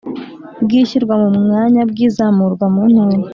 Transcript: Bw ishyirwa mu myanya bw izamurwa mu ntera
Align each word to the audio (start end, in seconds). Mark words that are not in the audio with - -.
Bw 0.63 0.69
ishyirwa 0.81 1.13
mu 1.21 1.29
myanya 1.45 1.81
bw 1.89 1.97
izamurwa 2.07 2.65
mu 2.73 2.83
ntera 2.91 3.17